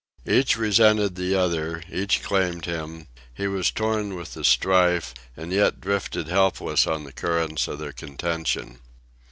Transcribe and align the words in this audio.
Each 0.25 0.57
resented 0.57 1.13
the 1.13 1.35
other, 1.35 1.83
each 1.91 2.23
claimed 2.23 2.65
him; 2.65 3.05
he 3.35 3.47
was 3.47 3.69
torn 3.69 4.15
with 4.15 4.33
the 4.33 4.43
strife, 4.43 5.13
and 5.37 5.53
yet 5.53 5.79
drifted 5.79 6.27
helpless 6.27 6.87
on 6.87 7.03
the 7.03 7.13
currents 7.13 7.67
of 7.67 7.77
their 7.77 7.93
contention. 7.93 8.79